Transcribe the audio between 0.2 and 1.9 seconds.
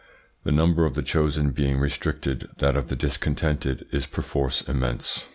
The number of the chosen being